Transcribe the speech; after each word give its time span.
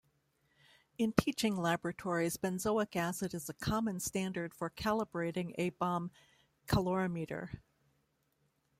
In 0.97 1.13
teaching 1.13 1.55
laboratories, 1.55 2.35
benzoic 2.35 2.95
acid 2.95 3.35
is 3.35 3.49
a 3.49 3.53
common 3.53 3.99
standard 3.99 4.51
for 4.51 4.71
calibrating 4.71 5.53
a 5.59 5.69
bomb 5.69 6.09
calorimeter. 6.65 7.59